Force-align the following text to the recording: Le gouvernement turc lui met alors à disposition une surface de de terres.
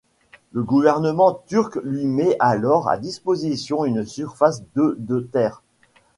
Le 0.53 0.63
gouvernement 0.63 1.43
turc 1.45 1.77
lui 1.83 2.07
met 2.07 2.35
alors 2.39 2.89
à 2.89 2.97
disposition 2.97 3.85
une 3.85 4.03
surface 4.03 4.63
de 4.73 4.95
de 4.97 5.19
terres. 5.19 5.61